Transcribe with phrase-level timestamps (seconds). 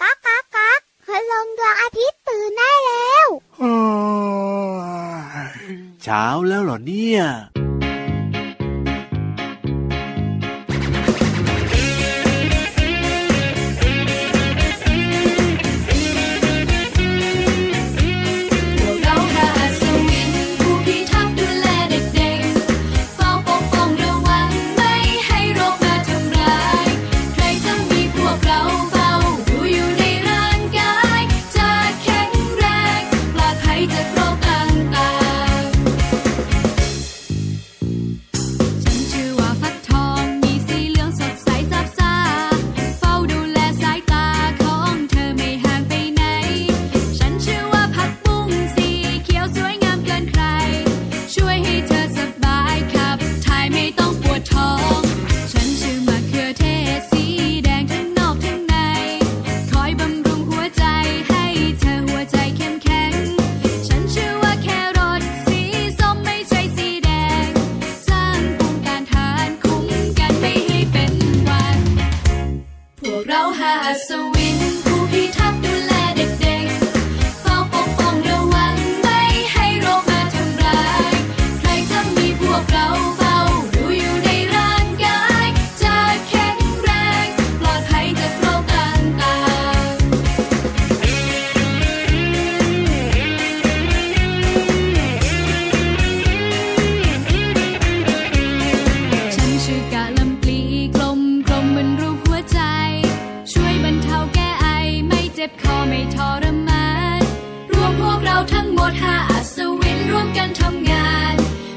[0.00, 3.26] ก๊ากก๊ากก๊ากคืลงดวงอาทิตย์ตื่นได้แล้ว
[6.02, 7.22] เช้าแล้วเหรอเนี่ย
[105.44, 106.86] จ็บคอไม่ทรมา
[107.18, 107.22] น
[107.72, 111.36] รวมพวกเราทั้งหมดห้าอัศวินร่วมกันทำงาน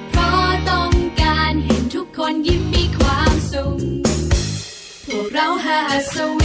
[0.09, 3.79] เพราะต้องการเห็นทุกคนยิ้มมีความสุข
[5.07, 6.44] พวกเราห้าอัศวิ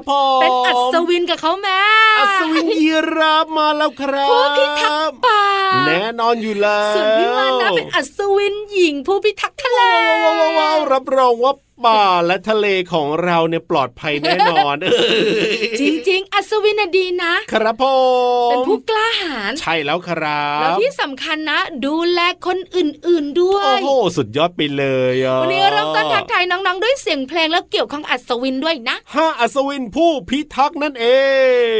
[0.00, 1.80] บผมเป็นอัศวินกับเขาแม่
[2.18, 5.42] อัศวินยีราฟมาแล้วครับผู้พิทักษ์ป่า
[5.86, 9.80] แน่นอนอยู่แล้วส่วนพี่วานนะเป็นอัศวินหญิงผู้พิทักษ์ทะเล
[10.58, 11.52] ว้าวรับรองว่า
[11.84, 14.76] ป่าและทะเลของเราเนี่ยปลอดภัยแน่นอน
[15.80, 17.84] จริงๆ อัศวินดีนะ ครับผ
[18.48, 31.06] มเป็นผู้กล้าหาญใช่แล้วครับแล้วที่สำคัญนะ ดูแลคนอื่นๆด้วย โอ้โห สุดยอดไปเลยวันนี้เริ่มต้นทักทายน้องๆ ด้วยเสียงเพลงแล้วเกี่ยวข้องอัศวินด้วยนะห้าอัศวินผู้พิทักษ์นั่นเอ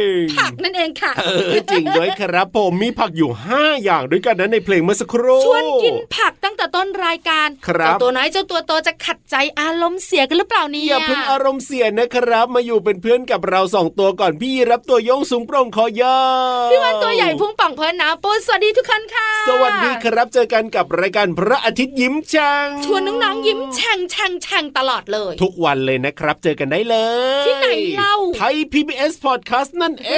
[0.05, 16.19] งผักนั่นเองค่ะเออจริงด้วยครับผมมีผักอยู่ 5 อย่างด้วยกันนะในเพลงเมื่อสักครู่ชวนกินผักตั้งแต่ต้นรายการครับตัวน้อยเจ้าตัวโตจะขัดใจอารมณ์เสียกันหรือเปล่านี่อย่าเพิ่งอารมณ์เสียนะครับ มาอยู่เป็นเพื่อนกับเราสองตัวก่อนพี่รับตัวโยงสูงโปร่งคอยา
[16.65, 26.95] วพี่วันตัวใหญ่พุ่งป่องเพลินนะปูสวัสดีทุกคนค่ะ สวัสดีครับเจอกันกับรายการพระอาทิตย์ยิ้มช่างชวนน้องๆยิ้มแฉ่งแฉ่งแฉ่งตลอดเลย ทุกวันเลยนะครับ เจอกันได้เล
[27.41, 30.11] ย ที่ไหนเล่าไทย PBS Podcast นั่นเอ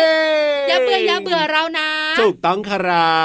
[0.55, 1.89] งอย่าเบื่ออย่าเบื่อเรานะ
[2.19, 3.17] ถูกต้องครั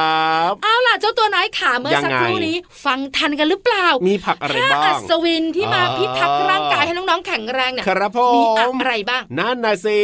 [0.50, 10.02] บเอาล่ะเจ้าตัวน้อยขาเมื่อสักครู่นี้ ฟังทันกันหรือเปล่า มีผักอะไรบ้างอัศวินที่มาพิทักษ์ร่างกายให้น้องๆแข็งแรงเนี่ยครับผมมีอะไรบ้าง นั่นนะสิ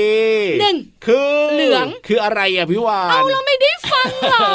[0.60, 4.48] หนึ่งคือเหลืองคืออะไรอะพี่วานเอาเราไม่ได้ฟังหรอ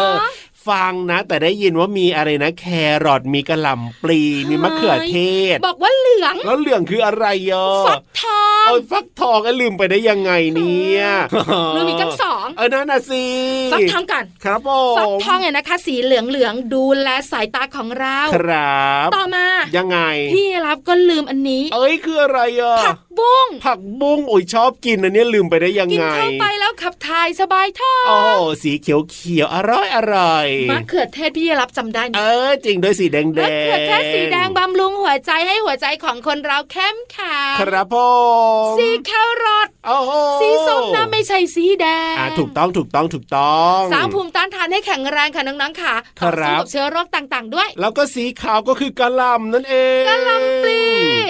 [0.68, 2.66] ฟังนะ แต่ได้ยินว่ามีอะไรนะ แค
[3.06, 5.18] รอทมีกระหล่ำปลีมีมะเขือเท
[5.56, 11.04] ศ บอกว่าเหลือง แล้วเหลืองคืออะไรยอฟักทองเออฟักทองก็ลืมไปได้ยังไงเนี่ย
[11.76, 13.26] ลืมอีกทั้งสองเออนั่นน่ะสิ
[13.74, 19.46] ฟักทองกันครับผมฟักทองเนี่ยนะคะ สีเหลืองเหลืองดูแลสายตาของเรา ครับ ต่อมา
[19.78, 20.00] ยังไง
[20.34, 28.18] พี่รับก็ลืมอันนี้ เอ้ยคืออะไรอะผัก บุ้ง ผักบุ้งโอ้ยชอบกินอันนี้ลืมไปได้ยังไง กินเข้าไปแล้วขับถ่ายสบายท้องโอ้
[28.64, 37.96] สีเขียวเขียวอร่อยอร่อยมะเขือเทศพี่รับจำได้นะเออจริงด้วยสีแดงแดงมะเขือเทศสีแดงบำรุงหัวใจให้หัวใจของคนเราเข้มแข็งครับผ
[38.64, 39.12] มมสีแค
[39.44, 39.73] รอทโอ้โห
[40.42, 50.82] สีส้มนะไม่ใช่สีแดงอ่าถูกต้องถูกต้องถูกต้องสร้างภูมิต้านทานให้แข็งแรงค่ะน้องๆค่ะครัต่บอสู้กับเชื้อโรคต่างๆ ด้วย แล้วก็สีขาวก็คือกะหล่ำนั่นเองกะหล่ำปลี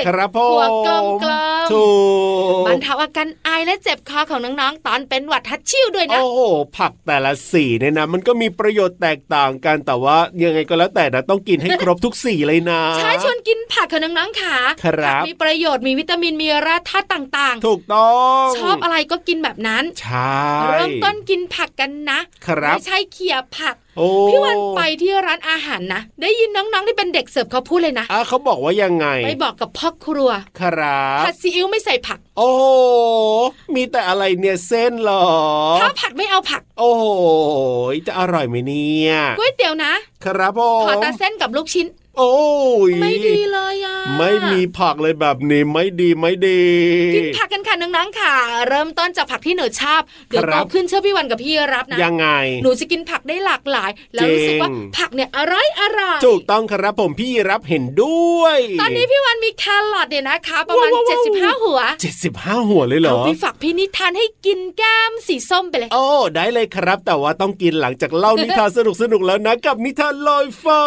[0.08, 1.88] ครับผมหัวกลมๆถู
[2.52, 6.42] กบรรเทาอาการไอและเจ็บคอของน้องๆ ตอนเป็นหวัดทัดชิ่วด้วยนะ โอ้โห
[6.78, 20.38] ผักแต่ละสีเนี่ยนะมันก็มีประโยชน์แตกต่างกันแต่ว่ายังไงก็แล้วแต่นะต้องกินให้ครบทุกสีเลยนะใช้ชวนกินผักค่ะน้องๆค่ะครับผักมีประโยชน์มีวิตามินมีแร่ธาตุต่างถูกต้องๆชอบอะไรก็กินแบบนั้นใช่
[20.70, 30.30] เริ่มต้นกินผักกันนะครับไม่ใช่เขี่ยผักโอ้พี่วันไปที่ร้านอาหารนะ ได้ยินน้องๆที่เป็นเด็กเสิร์ฟเขาพูดเลยนะอะเขาบอกว่ายังไง ไปบอกกับพ่อครัว
[30.60, 32.64] ครับผัดซีอิ๊วไม่ใส่ผัก โอ้โห
[33.76, 35.26] มีแต่อะไรเนี่ยเส้นเหรอ
[35.80, 37.04] ถ้าผัดไม่เอาผัก โอ้โห
[38.08, 39.94] จะอร่อยไหมเนี่ยก๋วยเตี๋ยวนะ
[40.26, 41.88] ครับผมขอแต่เส้นกับลูกชิ้น
[42.18, 42.36] โอ้
[42.90, 46.64] ยไม่ดีเลยอะไม่มีผักเลยแบบนี้ไม่ดีไม่ดี
[47.16, 48.34] กินผักกันค่ะน้องๆค่ะ
[48.70, 52.28] เริ่มต้นจากผักที่หนูชอบเดี๋ยวคโตรับขึ้นเชื่อพี่วันกับพี่รับนะยังไง
[52.64, 59.64] หนูจะกินผักได้หลากหลาย แล้วรู้สึกว่าจริงผักเนี่ยอร่อยอร่อยถูกต้องครับผมพี่รับเห็นด้วย ตอนนี้พี่วันมีแค
[59.94, 61.06] รอทเนี่ยนะคะ ประมาณว้าว
[61.36, 66.06] 75 หัวเจ็ดสิบห้าหัวเลยเหรเอาอไปฝากพี่นิทานให้กินแก้มสีส้มไปเลย โอ้
[66.36, 70.84] ได้เลยครับ แต่ว่าต้องกินหลังจากเล่านิทานสนุกสนุกๆแล้วนะกับนิทานลอยฟ้า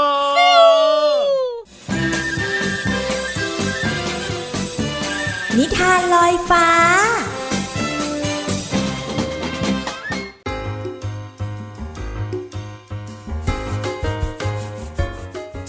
[5.59, 6.67] นิทานลอยฟ้า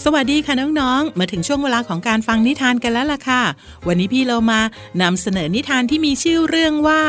[0.04, 3.44] สวัสดีค่ะน้องๆ มาถึงช่วงเวลาของการฟังนิทานกันแล้วล่ะค่ะ
[3.88, 4.60] วันนี้พี่เรามา
[5.02, 7.02] นำเสนอนิทานที่มีชื่อเรื่องว่า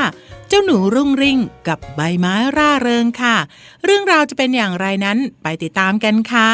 [0.48, 1.38] เจ้าหนูรุ่งริ่ง
[1.68, 3.36] กับใบไม้ร่าเริงค่ะ
[3.84, 6.52] เรื่องราวจะเป็นอย่างไรนั้นไปติดตามกันค่ะ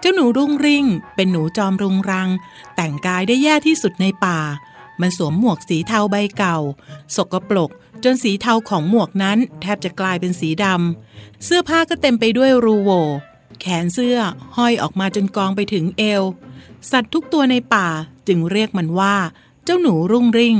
[0.00, 2.28] เจ้าหนูรุ่งริ่ง เป็นหนูจอมรุงรัง
[2.76, 4.38] แต่งกายได้แย่ที่สุดในป่า
[5.00, 6.58] มันสวมหมวกสีเทาใบเก่า
[7.16, 7.70] สกปรก
[8.04, 12.90] จนสีเทาของหมวกนั้นแทบจะกลายเป็นสีดำ เสื้อผ้าก็เต็มไปด้วยรูโว
[13.60, 14.18] แขนเสื้อ
[14.56, 16.22] ห้อยออกมาจนกองไปถึงเอว
[16.90, 17.88] สัตว์ทุกตัวในป่า
[18.28, 19.16] จึงเรียกมันว่า
[19.64, 20.58] เจ้าหนูรุ่งริ่ง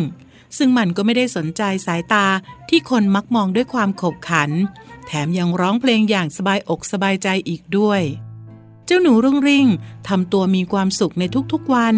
[0.57, 2.27] ซึ่งมันก็ไม่ได้สนใจสายตา
[2.69, 4.51] ที่คนมักมองด้วยความขบขัน
[5.07, 8.03] แถมยังร้องเพลงอย่างสบายอกสบายใจอีกด้วย
[8.87, 9.67] เจ้าหนูรุ่งริ่ง
[10.09, 11.95] ทำตัวมีความสุขในทุกๆวัน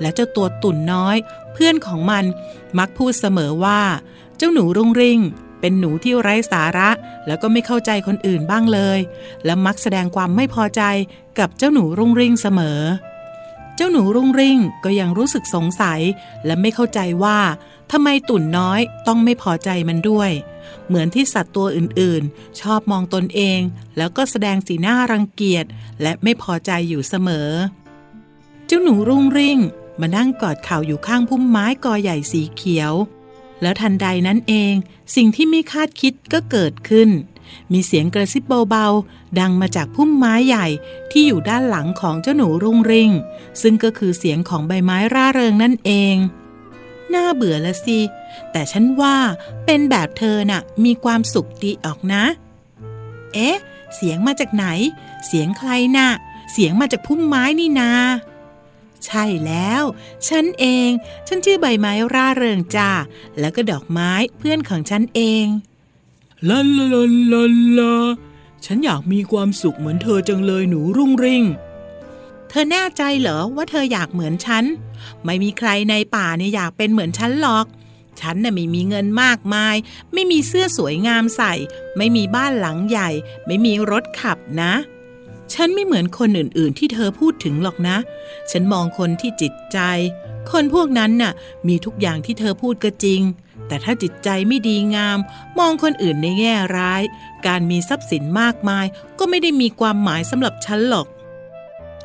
[0.00, 1.16] และเจ้าตัวตุ่นน้อย
[1.52, 2.24] เพื่อนของมัน
[2.78, 3.80] มักพูดเสมอว่า
[4.36, 5.20] เจ้าหนูรุ่งริ่ง
[5.60, 6.90] เป็นหนูที่ไร้สาระ
[7.26, 8.98] แล้วก็ไม่เข้าใจคนอื่นบ้างเลย
[9.44, 10.82] และมักแสดงความไม่พอใจ
[11.38, 12.80] กับเจ้าหนูรุ่งริ่งเสมอ
[13.76, 16.00] เจ้าหนูรุ่งริ่งก็ยังรู้สึกสงสัย
[16.46, 17.38] และไม่เข้าใจว่า
[17.94, 20.30] ทำไมตุ่นน้อยต้องไม่พอใจมันด้วย
[20.86, 23.60] เหมือนที่สัตว์ตัวอื่นๆ ชอบมองตนเอง
[23.96, 25.64] แล้วก็แสดงสีหน้ารังเกียจ
[26.02, 27.50] และไม่พอใจอยู่เสมอ
[28.66, 29.58] เจ้าหนูรุ่งริ่ง
[30.00, 32.92] มานั่งกอดเข่าอยู่ข้างพุ่มไม้กอใหญ่สีเขียว
[33.62, 34.74] แล้วทันใดนั้นเอง
[35.16, 37.10] สิ่งที่ไม่คาดคิดก็เกิดขึ้น
[37.72, 40.66] มีเสียงกระซิบเบาๆ ดังมาจากพุ่มไม้ใหญ่
[41.10, 43.10] ที่อยู่ด้านหลังของเจ้าหนูรุ่งริ่ง
[43.62, 46.16] ซึ่งก็คือเสียงของใบไม้ร่าเริงนั่นเอง
[47.14, 48.00] น่าเบื่อละสิ
[48.52, 49.16] แต่ฉันว่า
[49.66, 52.24] เป็นแบบเธอน่ะ มีความสุขดีออกนะ
[53.34, 53.56] เอ๊ะ
[53.94, 54.66] เสียงมาจากไหน
[55.26, 56.08] เสียงใครน่ะ
[56.52, 57.92] เสียงมาจากพุ่มไม้นี่นา
[59.06, 59.82] ใช่แล้ว
[60.28, 60.90] ฉันเอง
[61.28, 62.90] ฉันชื่อใบไม้ร่าเริงจ้า
[63.38, 65.46] แล้วก็ดอกไม้เพื่อนของฉันเอง
[66.48, 67.42] ลาลาลาลา
[67.78, 67.94] ลา
[68.64, 71.44] ฉันอยากมีความสุขเหมือนเธอจังเลยหนูรุ่งริ่ง
[72.54, 74.64] เธอแน่ใจเหรอว่าเธออยากเหมือนฉัน
[75.24, 77.66] ไม่มีใครในป่าเนี่ยอยากเป็นเหมือนฉันหรอก
[78.20, 79.76] ฉันน่ะไม่มีเงินมากมาย
[80.12, 81.52] ไม่มีเสื้อสวยงามใส่
[81.96, 83.10] ไม่มีบ้านหลังใหญ่
[83.46, 84.72] ไม่มีรถขับนะ
[85.54, 87.96] ฉันไม่เหมือนคนอื่น ๆ ที่เธอพูดถึงหรอกนะ
[88.50, 89.78] ฉันมองคนที่จิตใจ
[90.50, 91.32] คนพวกนั้นน่ะ
[91.68, 93.20] มีทุกอย่างที่เธอพูดก็จริง
[93.68, 95.18] แต่ถ้าจิตใจไม่ดีงาม
[95.58, 97.02] มองคนอื่นในแง่ร้าย
[97.46, 98.86] การมีทรัพย์สินมากมาย
[99.18, 101.06] ก็ไม่ได้มีความหมายสำหรับฉันหรอก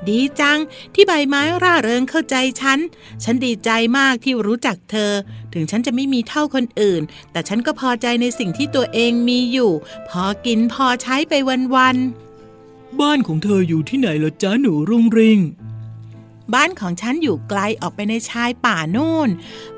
[0.09, 0.59] ดีจัง
[0.93, 2.79] ที่ใบไม้ร่าเริงเข้าใจฉัน
[3.23, 5.11] ฉันดีใจมากที่รู้จักเธอ
[5.53, 7.01] ถึงฉันจะไม่มีเท่าคนอื่น
[7.31, 9.71] แต่ฉันก็พอใจในสิ่งที่ตัวเองมีอยู่
[10.09, 11.33] พอกินพอใช้ไป
[11.75, 15.39] วันๆ บ้านของเธออยู่ที่ไหนล่ะจ๊ะหนูรุ่งริง
[16.53, 19.29] บ้านของฉันอยู่ไกลออกไปในชายป่าโน่น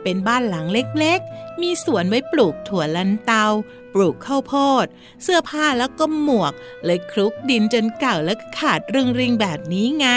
[0.04, 3.46] เป็นบ้านหลังเล็กๆ มีสวนไว้ปลูกถั่วลันเตา
[3.94, 4.54] ปลูกข้าวโพ
[4.84, 4.86] ด
[5.24, 6.54] เสื้อผ้าแล้วก็หมวก
[6.86, 10.08] เลยคลุกดินจนเก่าแล้วก็ขาดรึงริงแบบนี้ไง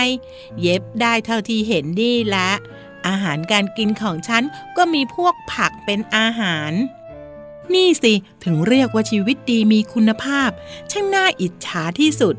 [0.60, 2.50] เย็บได้เท่าที่เห็นนี่ละ
[3.06, 4.42] อาหารการกินของฉัน
[4.76, 6.72] ก็มีพวกผักเป็นอาหาร
[7.74, 8.12] นี่สิ
[8.44, 10.50] ถึงเรียกว่าชีวิตดีมีคุณภาพ
[10.90, 12.36] ช่างน่าอิจฉาที่สุด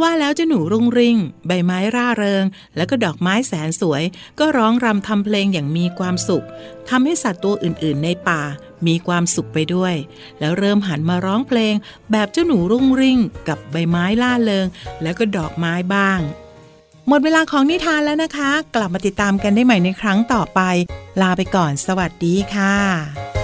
[0.00, 2.44] ว่าแล้วเจ้าหนูรุงริง ใบไม้ร่าเริง
[2.76, 4.02] แล้วก็ดอกไม้แสนสวย
[4.38, 6.46] ก็ร้องรำทำเพลงอย่างมีความสุข
[6.88, 8.42] ทำให้สัตว์ตัวอื่นๆ ในป่า
[8.86, 9.94] มีความสุขไปด้วย
[10.40, 11.74] แล้วเริ่มหันมาร้องเพลง
[12.10, 13.18] แบบเจ้าหนูรุ่งริ่ง
[13.48, 14.66] กับใบไม้ล่าเริง
[15.02, 16.18] แล้วก็ดอกไม้บ้าง
[17.08, 20.60] หมดเวลาของนิทานแล้วนะคะ กลับมาติดตามกันได้ใหม่ในครั้งต่อไป
[21.20, 23.35] ลาไปก่อนสวัสดีค่ะ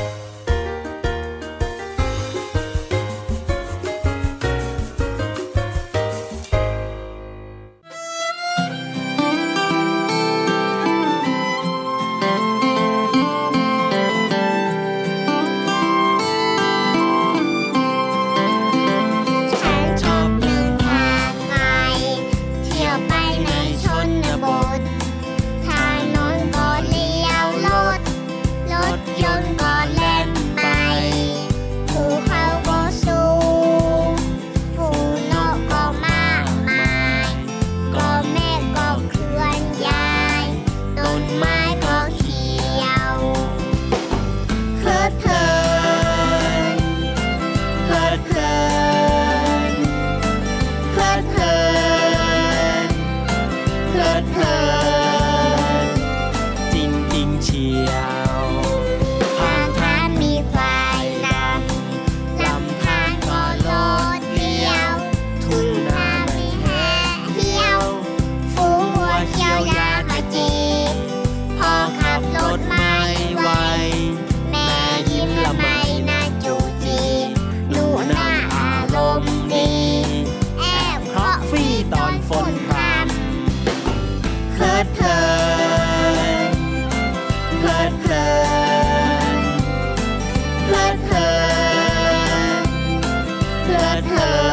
[94.01, 94.52] blood.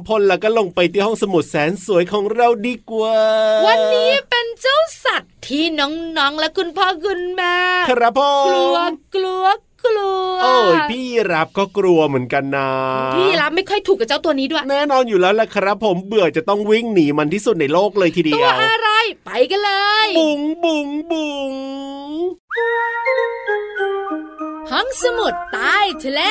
[0.00, 3.16] ำพลแล้วก็ลงไปที่ห้องสมุดแสนสวยของเราดีกว่า
[3.66, 7.56] วันนี้เป็นเจ้าสัตว์ที่น้องๆและคุณพ่อคุณแม่
[7.90, 8.76] ครับพ่อกลัว
[9.14, 9.46] กลัว
[9.86, 12.68] กลัวโอ้ยพี่รับก็กลัวเหมือนกันนะ
[13.16, 18.90] พี่รับไม่ค่อยถูกกับเจ้าตัวนี้ด้วย แน่นอนอยู่แล้วแหละครับ ผมเบื่อจะต้องวิ่งหนีมันที่สุดในโลกเลยทีเดียว ตัวอะไร
[19.26, 19.70] ไปกันเล
[20.06, 21.52] ย บุงบุงบุง
[24.70, 26.22] ห้องสมุดใต้ทะเล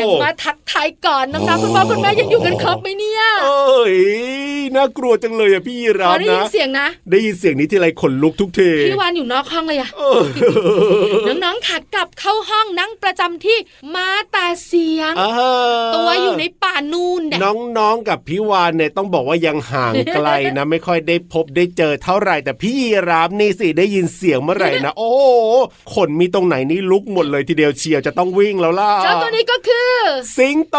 [0.00, 3.96] ยงมาทักทายก่อนน้องๆคุณพ่อคุณแม่ยังอยู่กันครบไหมเนี่ยเอ้ย
[4.76, 10.20] น่ากลัวจังเลยอะพี่ยีพราอฟได้ยินะนเสียงนะ ได้ยินเสียงนี้ทีไรขนลุกทุกทีพี่วานอยู่นอกห้องเลยอะเออ
[11.44, 13.58] น้องๆขัดกลับเข้าห้องนั่งประจำที่
[13.94, 15.30] มาแต่เสียงอ่า
[15.94, 17.40] ตัวอยู่ในป่านูนเนี่ย
[17.78, 25.22] น้องๆกับพี่วานเนี่ยต้องบอกว่ายังห่างไกลนะ ไม่ค่อยได้พบได้เจอเท่าไหร่แต่พี่ยีราฟนี่สิได้ยินเสียงเมื่อไหร่นะโอ้โห
[25.94, 29.92] ขนมีตรงไหนนี่ลุกหมดเลยทีเดียวเชียวจะต้องวิ่งแล้วล่ะเจ้าตัวนี้ก็คือ
[30.36, 30.78] สิงโต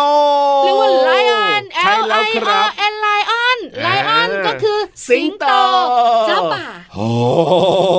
[0.66, 3.39] หรือว่าไลออนใช่ L แล้ว I ค O รับ N ไลออน
[3.84, 5.46] ไลออนอ่าก็คือสิงโต
[6.28, 7.08] เจ้าป่าโอ้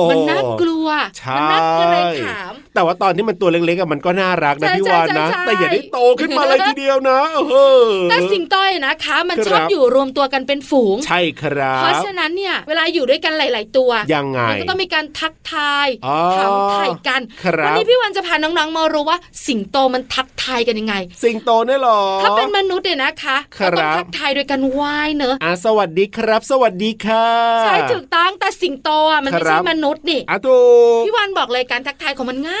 [0.09, 7.19] มันน่ากลัวใช่มัน่าเกรงขาม แต่ว่าตอนที่มันตัวเล็กๆอะมันก็น่ารักนะใช่พี่วานนะใช่ใช่แต่อย่าได้โตขึ้นมาเลยทีเดียวนะ
[7.51, 27.27] เออแต่สิงโตเนี่ยนะคะ มันครับชอบอยู่รวมตัวกันเป็นฝูง ใช่ครัเพราะบฉะนั้นเนี่ยเวลาอยู่ด้วยกันหลาย ๆ ตัวยังไงมันก็ต้องมีการทักทายอ๋อถามถ่ายกันครับวันี้พี่วันจะพาน้องๆมารู้ว่าสิงโตมันทักทายกันยังไง สิงโตเนี่ยเหรอถ้าเป็นมนุษย์เนี่ยนะคะครัก็บต้องทักทายโดยการไหว้เนอะอะสวัสดีครับ สวัสดีค่ะ
[27.63, 30.61] ใช่ถูกต้องแต่สิงโตอะมันไม่ครัใช่บมนุษย์นี่อะถู
[30.99, 32.60] กพี่วันบอกเลยการทักทายของมันง่า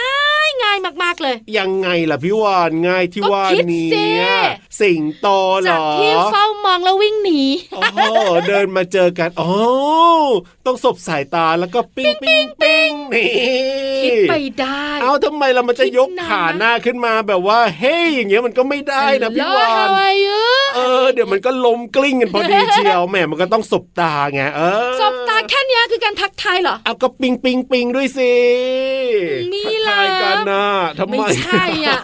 [0.63, 4.05] ง่ายมาก ๆ เลย ยังไงล่ะพี่วานง่ายที่ก็ว่าคิดนี้สิ
[4.81, 5.27] สิงโต
[5.61, 7.41] เหรจากอที่เฝ้ามองแล้ววิ่งหนี
[7.73, 7.99] โอ้โห
[8.47, 9.51] เดินมาเจอกันอ๋อ
[10.65, 13.27] ต้องสบสายตาแล้วก็ปิ้งปิ้งปิ้งนี่
[14.03, 19.87] คิดไปได้ เอาทำไมเรามันจะยกคิดนานขาหน้าขึ้นมาแบบว่า เฮ้ยอย่างเงี้ยมันก็ไม่ได้นะพี่วาน
[20.81, 28.33] Hello, how are you เออเดี๋ยวมันก็ล้มกลิ้งกันพอดีเชียวแหมมันก็ต้องสบตาไงเออสบตาแค่เนี้ยคือการทักทายเหรอเอาก็ปิงปิงปิงด้วยสิ
[29.53, 30.65] มีทักทายกันนะ
[30.99, 31.99] ทำไมไม่ใช่อะ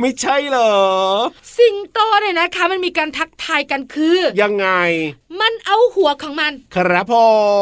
[0.00, 0.74] ไม่ใช่เหรอ
[1.58, 4.68] สิงโตเนี่ยนะคะ มันมีการทักทายกันคือ ยังไง
[5.40, 7.14] มันเอาหัวของมัน ครับผ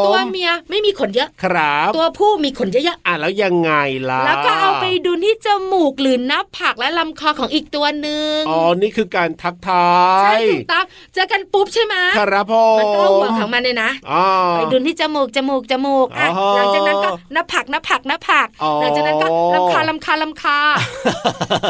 [0.02, 3.72] มตัวเมียไม่มีขนเยอะ ครับ ตัวผู้มีขนเยอะอะแล้วยังไง
[4.10, 9.86] ล่ะๆแล้วก็เอาไปดูที่จมูกหรือหน้าผากและลำคอของอีกตัวหนึ่งอ๋อนี่คือการทักทา
[10.22, 20.58] ใช่ยถูกต้องเจอกันปุ๊บใช่ไหมครับผมันก็เอาหัวมของมันเนี่ยนะอ๋อไปดูที่จมูกจมูกจมูกอะอ๋อหลังจากนั้นก็หน้าผากหน้าผากหน้าผากอ๋อหลังจากนั้นก็ลำคาลำคาลำคา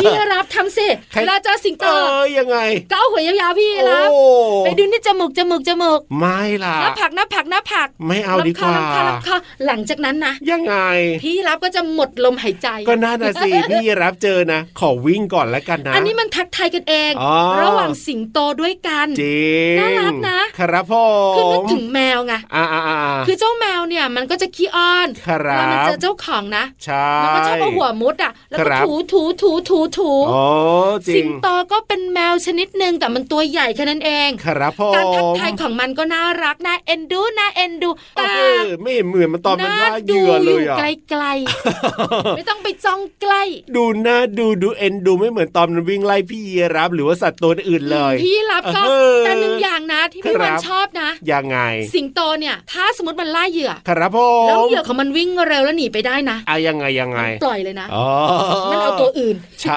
[0.00, 2.58] พี่รับทำสิใครเวลาเจอสิงโตเอ้ยยังไง
[2.90, 4.20] ก็เอาหัวยาวๆพี่รับโอ้
[4.61, 10.76] ไป ดูที่จมูกจมูกจมูกไม่ล่ะหน้าผากหน้าผากหน้าผากไม่เอาดีกว่าลำคาลำคาลำคาหลังจากนั้นนะยังไง
[11.22, 20.94] พี่รับก็จะหมดลมหายใจ ก็น่าน่ะสิพี่รับเจอนะ ขอวิ่งก่อนแล้วกันนะ อันนี้มันทักทายกันเองอ๋อระหว่างสิงโตด้วยกันจริงน่ารักนะ ครับผ
[21.36, 30.42] คือนึกมถึงแมวไงอ่าอ่าอ่าคือเจ้าแมวเนี่ยมันก็จะขี้อ้อนครัเวลามันบเจอเจ้าของนะใช่มันก็ชอบเอาหัวมุดอะแล้วคก็รับถูถูถูถูถูโอ้
[31.08, 34.28] จริสิงงโตก็เป็นแมวชนิดหนึ่งแต่มันตัวใหญ่แค่นั้นเอง
[34.62, 40.76] ครับผมการทักทายของมันก็น่ารักน่าเอ็นดูน่าเอ็นดูเอแต่อไม่เห็นเหมือนมันตอนมันน่าล่าเหดูยื่ออเลยยู่อะ
[41.08, 43.42] ไกลๆไม่ต้องไปจ้องใกล้
[43.76, 51.58] ดูหน้าดูดูเอ็นดูไม่เหมือนตอนมันวิ่งไล่พี่ยีรับ หรือว่าสัตว์ตัวอื่นเลยพี่รับก็เออแต่หนึ่งอย่างนะที่พี่ครับวันชอบนะยังไง
[51.94, 58.06] สิงโตเนี่ยถ้าสมมติมันล่าเหยื่อครับผแล้วมเหยื่อของมันวิ่งเร็วแล้วหนีไปได้นะอะยังไงยังไงปล่อยเลยนะอ๋อ
[58.70, 59.76] มันเอาตัวอื่นใช่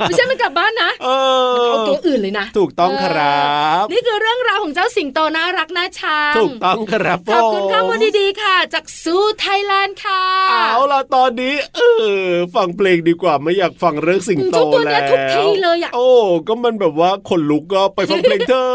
[0.00, 1.08] ไม่ใช่มันกลับบ้านนะเอ
[1.54, 11.80] มันอเอาตัวอื่นเลยนะถูกต้องครับนี่คือเรื่องราวของเจ้าสิงโตน่ารักน่าชังถูกต้องครับผมขอบคุณข้อมูลดีๆค่ะ จากซูไทยแลนด์ค่ะเอาล่ะตอนนี้ เอ
[12.22, 16.08] อฟังเพลงดีกว่าไม่อยากฟังเรื่องสิงโตเจ้าตัวเนี้แล้ยวทุกทีเลยอะโอ้
[16.48, 18.68] ก็มันแบบว่าขนลุกก็ไปฟังเพลงเธอ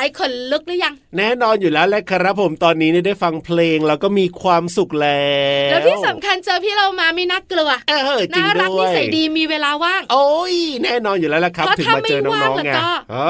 [0.00, 5.30] าหายขนลุกหรือยัง แน่นอนอยู่แล้วแหละครับผมตอนนี้เนี่ยได้ฟังเพลงแล้วก็มีความสุขแล้
[5.68, 12.88] ว แล้วที่สำคัญเจอพี่เรามาไม่น่ากลัวเออจริงน่ารักด้นิวยสัยดีมีเวลาว่าง โอ้ยแน่นอนอยู่แล้วละครับก็ถึงถ้ามาไม่เจอน้ว่างองแล้วๆไงก็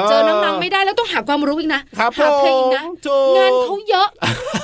[0.09, 4.09] เจอน้องๆไม่ได้แล้วต้องหาความรู้อีกนะครับหาเพลงอีกนะผมถูกงานเขาเยอะ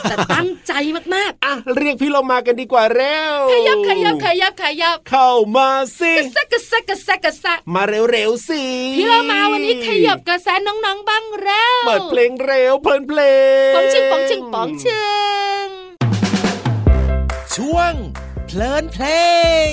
[0.03, 0.73] แต่ตั้งใจ
[1.15, 8.63] มากอะเรียกพี่เรามากันดีกว่าเร็วๆขยับขยับขยับขยับเข้ามาสิกระแซะกระแซะกระแซะกระแซะมาเร็วๆสิ
[8.97, 13.21] พี่เรามาวันนี้ขยับกระแสน้องๆบ้างแล้วเปิดเพลงเร็วเพลินเพล
[13.71, 15.09] งป๋องชิงป๋องชิงป๋องชิ
[15.65, 15.67] ง
[17.57, 17.93] ช่วง
[18.47, 19.05] เพลินเพล
[19.71, 19.73] ง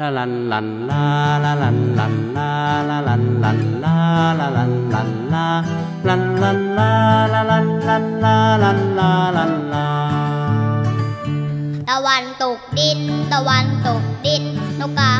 [0.00, 1.04] ลาลันลันลา
[1.44, 2.50] ลาลันลันลา
[2.88, 3.96] ลาลันลันลา
[4.38, 5.46] ลาลันลันลา
[6.08, 6.90] ลันลันลา
[7.32, 9.86] ลาลันลันลาลันลาลันลา
[11.88, 13.00] ตะวันตกดิน
[13.32, 14.44] ตะวันตกดิน
[14.80, 15.12] นกกา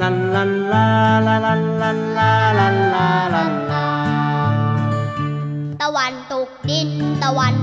[0.00, 0.86] ลันลันลา
[1.26, 3.86] ลาลันลันลาลันลาลันลา
[5.82, 6.90] ตะวันตกดิน
[7.22, 7.53] ตะวัน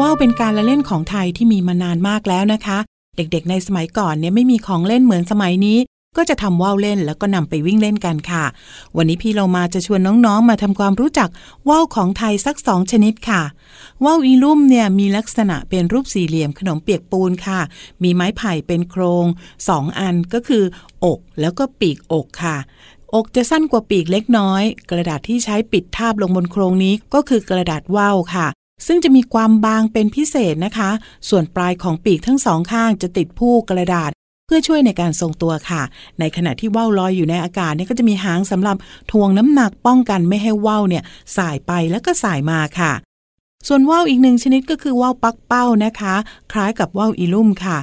[0.00, 2.78] ว่าวเป็นการละเล่นของไทยที่มีมานานมากแล้วนะคะ
[3.16, 5.78] เด็กๆ ในสมัยก่อนเนี่ยไม่มีของเล่นเหมือนสมัยนี้
[6.16, 8.44] ก็จะทำว่าวเล่นแล้วก็นำไปวิ่งเล่นกันค่ะ
[8.96, 11.28] วันนี้พี่เรามาจะชวนน้องๆ มาทำความรู้จัก
[11.68, 13.42] ว่าวของไทยสักสองชนิดค่ะ
[14.04, 17.60] ว่าวอีลุ่มเนี่ยมีลักษณะเป็นรูปสี่เหลี่ยมขนมเปียกปูนค่ะ
[18.02, 19.24] มีไม้ไผ่เป็นโครง
[19.68, 20.64] สองอันก็คือ
[21.04, 22.56] อกแล้วก็ปีกอกค่ะ
[23.14, 28.48] อกจะสั้นกว่าปีกเล็กน้อย กระดาษที่ใช้ปิดทาบลงบนโครงนี้ก็คือกระดาษว่าวค่ะ
[28.86, 30.90] ซึ่งจะมีความบางเป็นพิเศษนะคะ
[31.28, 34.10] ส่วนปลายของปีกทั้งสองข้างจะติดผู้กระดาษ
[34.46, 35.82] เพื่อช่วยในการทรงตัวค่ะ
[36.20, 38.76] ในขณะที่ว่าวลอยอยู่ในอากาศเนี่ยก็จะมีหางสำหรับ
[39.10, 41.02] ทวงน้ำหนักป้องกันไม่ให้ว่าวเนี่ย
[41.36, 42.92] สายไปแล้วก็สายมาค่ะ
[43.68, 46.14] ส่วนว่าวอีกหนึ่งชนิดก็คือว่าวปักเป้านะคะ
[46.52, 47.78] คล้ายกับว่าวอีลุ่มค่ะ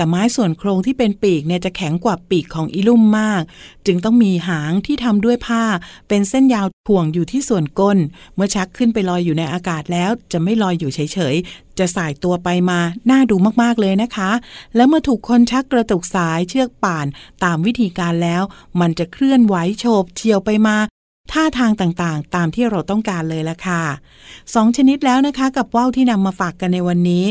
[0.00, 3.42] แต่ไม้ส่วนโครงที่เป็นปีกเนี่ยจะแข็งกว่าปีกของอีลุ่มมาก
[3.86, 5.64] จึงต้องมีหางที่ทำด้วยผ้า
[6.08, 7.98] เป็นเส้นยาวถ่วงอยู่ที่ส่วนก้น
[8.34, 14.30] เมื่อชักขึ้นไปลอยอยู่ในอากาศแล้ว จะไม่ลอยอยู่เฉยๆ จะสายตัวไปมา น่าดูมากๆเลยนะคะ
[14.76, 17.06] แล้วเมื่อถูกคนชักกระตุกสายเชือกป่าน
[17.44, 18.42] ตามวิธีการแล้ว
[18.80, 20.76] มันจะเคลื่อนไหวโฉบเฉียวไปมา
[21.32, 23.82] ท่าทางต่างๆ ตามที่เราต้องการเลยละค่ะ
[24.54, 27.24] สองชนิดแล้วนะคะ กับว่าวที่นำมาฝากกันในวันนี้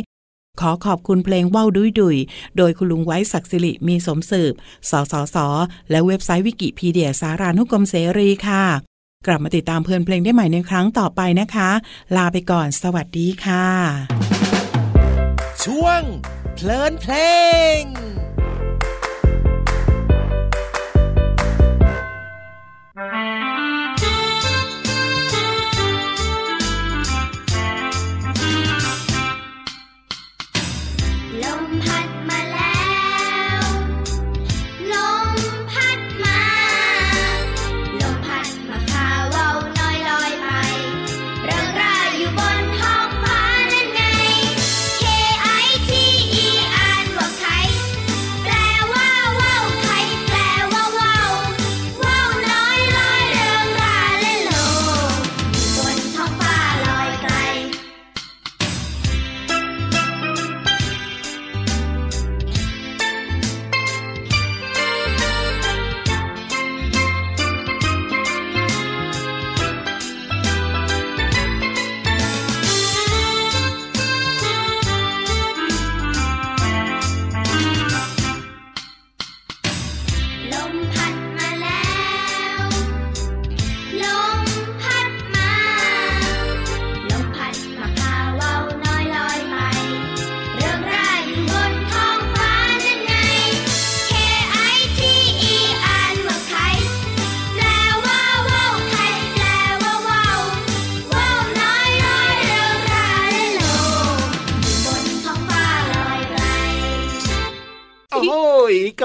[0.60, 2.18] ขอขอบคุณเพลงว่าวดุยดุย
[2.58, 4.54] โดยคุณลุงไว้ศักดิ์สิริมีสมสืบ
[4.90, 5.38] สสส
[5.90, 8.64] และเว็บไซต์วิกิพีเดียสารานุกรมเสรีค่ะ
[9.28, 11.70] กลับมาติดตามเพลินเพลงได้ใหม่ในครั้งต่อไปนะคะ
[12.16, 13.68] ลาไปก่อน สวัสดีค่ะ
[15.64, 16.02] ช่วง
[16.56, 17.14] เพลินเพล
[17.80, 17.82] ง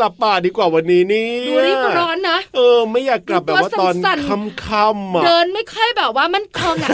[0.05, 3.95] ลับป่าดีกว่าวันนี้นี่ดูรีบร้อนนะเออ ไม่อยากกลับแบบว่าตอน
[4.29, 6.91] ค่ำๆเดินไม่ค่อยแบบว่ามันคงอะ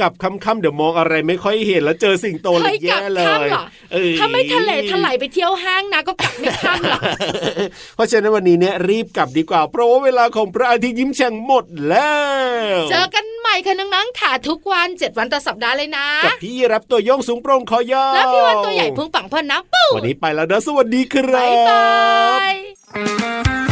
[0.00, 3.48] กลับค่ำๆเดี๋ยวมองอะไรไม่ค่อยเห็นแล้วเจอสิ่งโตเลยแย่เลย
[4.18, 7.02] ถ้าไม่ทะเลทลายไปเที่ยวห้างนะก็กลับไม่ค่ำหรอก
[7.94, 12.12] เพราะฉะนั้นวันนี้เนี่ยรีบกลับดีกว่า เพราะว่าเวลาของพระอาทิตย์ยิ้มแฉ่งหมดแล้
[12.76, 21.86] ว เจอกัน ม่ค่ะน้องๆค่ะทุกวัน 7 วันต่อสัปดาห์เลยนะกับพี่รับตัวโยงสูงโปร่งคอยาวแล้วพี่วันตัวใหญ่พุงปังพ่นนะปุ๊วันนี้ไปแล้วนะสวัสดีครับบ๊ายบา
[23.66, 23.69] ย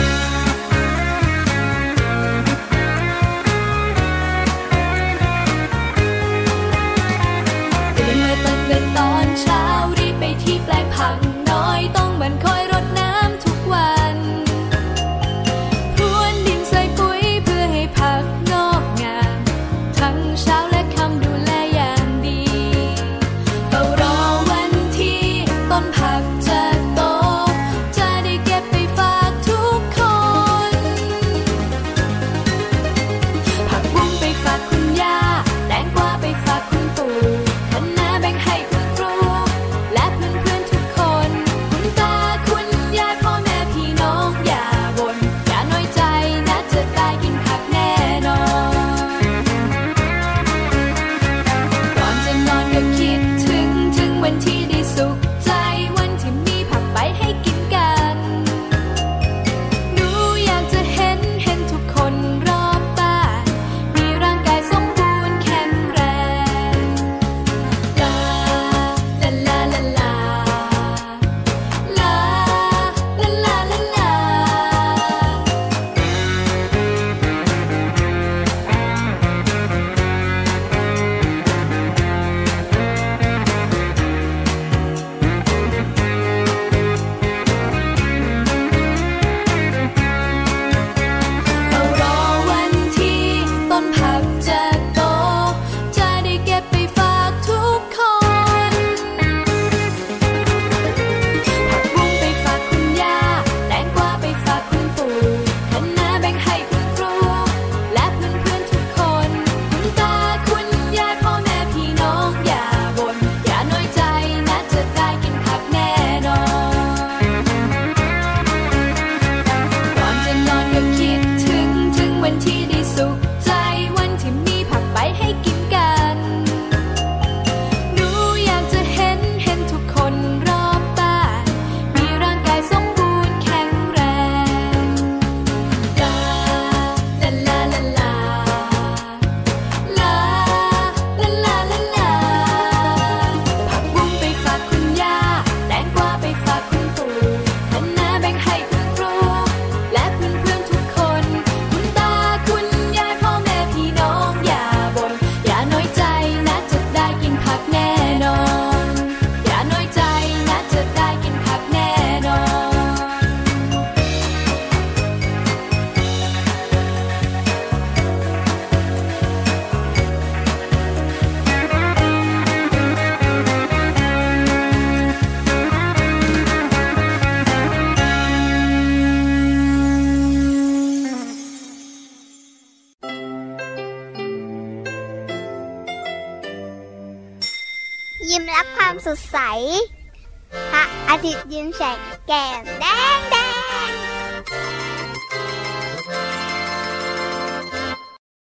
[192.28, 192.97] Get.